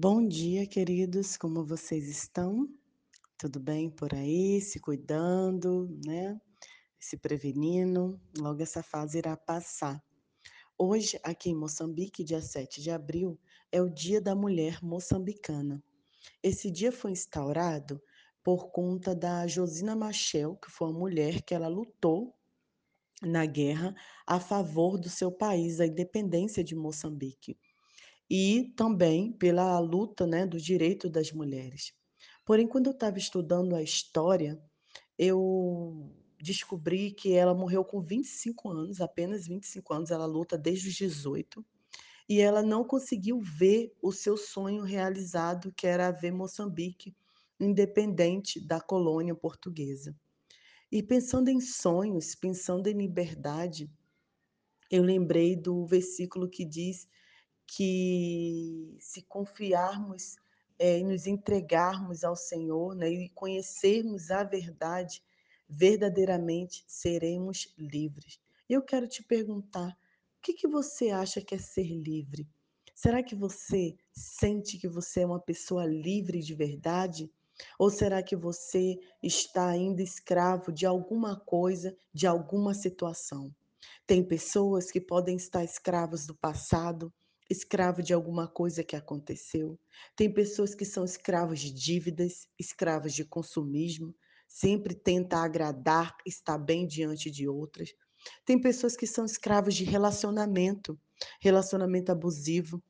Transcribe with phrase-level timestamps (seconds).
[0.00, 2.68] Bom dia, queridos, como vocês estão?
[3.36, 4.60] Tudo bem por aí?
[4.60, 6.40] Se cuidando, né?
[7.00, 10.00] Se prevenindo, logo essa fase irá passar.
[10.78, 13.40] Hoje, aqui em Moçambique, dia 7 de abril,
[13.72, 15.82] é o Dia da Mulher Moçambicana.
[16.44, 18.00] Esse dia foi instaurado
[18.44, 22.36] por conta da Josina Machel, que foi uma mulher que ela lutou
[23.20, 23.92] na guerra
[24.24, 27.58] a favor do seu país, a independência de Moçambique
[28.28, 31.92] e também pela luta, né, do direito das mulheres.
[32.44, 34.60] Porém, quando eu estava estudando a história,
[35.18, 40.94] eu descobri que ela morreu com 25 anos, apenas 25 anos, ela luta desde os
[40.94, 41.64] 18,
[42.28, 47.14] e ela não conseguiu ver o seu sonho realizado, que era ver Moçambique
[47.58, 50.14] independente da colônia portuguesa.
[50.90, 53.90] E pensando em sonhos, pensando em liberdade,
[54.90, 57.08] eu lembrei do versículo que diz
[57.68, 60.36] que se confiarmos,
[60.78, 65.22] eh, e nos entregarmos ao Senhor, né, e conhecermos a verdade,
[65.68, 68.40] verdadeiramente seremos livres.
[68.68, 72.48] Eu quero te perguntar, o que que você acha que é ser livre?
[72.94, 77.30] Será que você sente que você é uma pessoa livre de verdade?
[77.78, 83.54] Ou será que você está ainda escravo de alguma coisa, de alguma situação?
[84.06, 87.12] Tem pessoas que podem estar escravas do passado,
[87.48, 89.78] escravo de alguma coisa que aconteceu.
[90.14, 94.14] Tem pessoas que são escravos de dívidas, escravos de consumismo,
[94.46, 97.90] sempre tenta agradar, estar bem diante de outras.
[98.44, 100.98] Tem pessoas que são escravos de relacionamento,
[101.40, 102.82] relacionamento abusivo,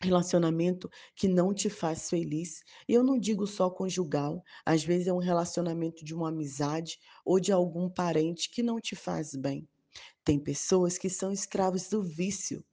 [0.00, 2.62] relacionamento que não te faz feliz.
[2.88, 7.38] E eu não digo só conjugal, às vezes é um relacionamento de uma amizade ou
[7.38, 9.68] de algum parente que não te faz bem.
[10.24, 12.64] Tem pessoas que são escravos do vício,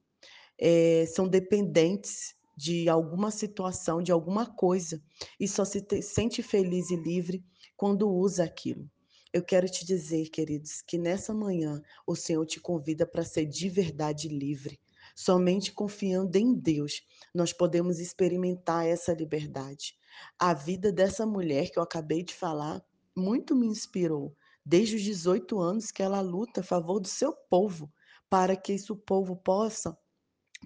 [0.60, 5.02] eh, são dependentes de alguma situação, de alguma coisa,
[5.40, 7.44] e só se te sente feliz e livre
[7.78, 8.90] quando usa aquilo.
[9.32, 13.70] Eu quero te dizer, queridos, que nessa manhã o Senhor te convida para ser de
[13.70, 14.80] verdade livre.
[15.16, 17.04] Somente confiando em Deus,
[17.34, 19.96] nós podemos experimentar essa liberdade.
[20.38, 22.84] A vida dessa mulher que eu acabei de falar
[23.16, 24.36] muito me inspirou.
[24.66, 27.90] Desde os 18 anos que ela luta a favor do seu povo,
[28.30, 29.98] para que esse povo possa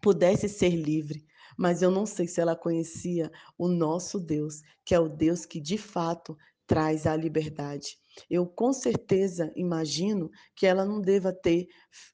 [0.03, 1.25] pudesse ser livre,
[1.57, 5.61] mas eu não sei se ela conhecia o nosso Deus, que é o Deus que
[5.61, 6.37] de fato
[6.67, 7.97] traz a liberdade.
[8.29, 11.67] Eu com certeza imagino que ela não deva ter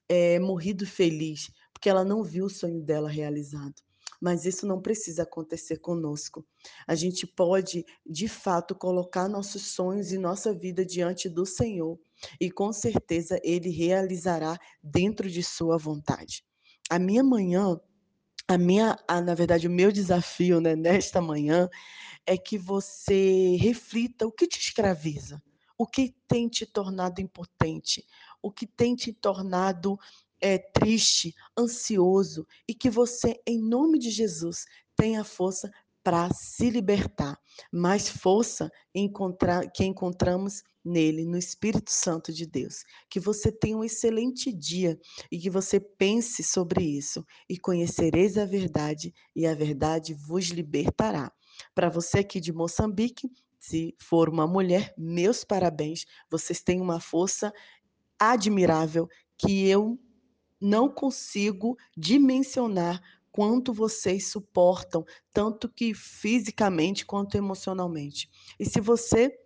[0.08, 3.74] eh, morrido feliz, porque ela não viu o sonho dela realizado.
[4.20, 6.46] Mas isso não precisa acontecer conosco.
[6.86, 11.98] A gente pode, de fato, colocar nossos sonhos e nossa vida diante do Senhor,
[12.40, 16.44] e com certeza Ele realizará dentro de Sua vontade.
[16.92, 17.80] A minha manhã,
[18.48, 21.68] a minha a na verdade, o meu desafio, né, nesta manhã,
[22.26, 25.42] é que você reflita o que te escraviza,
[25.78, 28.04] o que tem te tornado impotente,
[28.42, 29.98] o que tem te tornado,
[30.40, 35.70] eh, triste, ansioso, e que você, em nome de Jesus, tenha força
[36.02, 37.38] para se libertar,
[37.72, 42.84] mais força encontrar que encontramos nele, no Espírito Santo de Deus.
[43.08, 44.98] Que você tenha um excelente dia
[45.30, 51.30] e que você pense sobre isso e conhecereis a verdade e a verdade vos libertará.
[51.74, 57.52] Para você aqui de Moçambique, se for uma mulher, meus parabéns, vocês têm uma força
[58.18, 59.06] admirável
[59.36, 59.98] que eu
[60.60, 63.02] não consigo dimensionar
[63.32, 68.28] quanto vocês suportam, tanto que fisicamente quanto emocionalmente.
[68.58, 69.38] E se você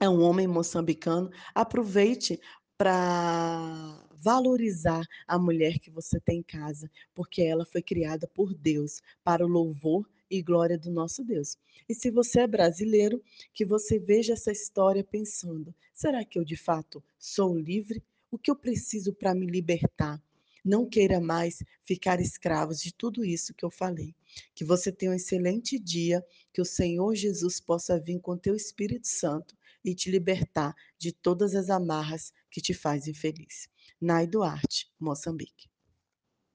[0.00, 2.40] é um homem moçambicano, aproveite
[2.76, 9.02] para valorizar a mulher que você tem em casa, porque ela foi criada por Deus
[9.22, 11.58] para o louvor e glória do nosso Deus.
[11.88, 16.56] E se você é brasileiro, que você veja essa história pensando: será que eu de
[16.56, 18.02] fato sou livre?
[18.30, 20.22] O que eu preciso para me libertar?
[20.64, 24.14] Não queira mais ficar escravos de tudo isso que eu falei.
[24.54, 29.08] Que você tenha um excelente dia, que o Senhor Jesus possa vir com teu Espírito
[29.08, 33.68] Santo e te libertar de todas as amarras que te fazem infeliz.
[34.00, 35.69] Nai Duarte, Moçambique.